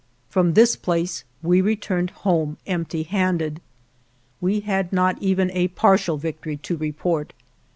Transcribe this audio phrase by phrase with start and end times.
[0.31, 3.61] From this place we returned home empty handed.
[4.41, 7.33] We had not even a partial victory to report.